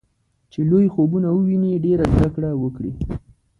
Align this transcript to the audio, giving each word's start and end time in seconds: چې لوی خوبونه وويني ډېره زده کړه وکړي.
چې 0.51 0.59
لوی 0.69 0.85
خوبونه 0.93 1.27
وويني 1.31 1.71
ډېره 1.85 2.05
زده 2.13 2.27
کړه 2.35 2.49
وکړي. 2.63 2.91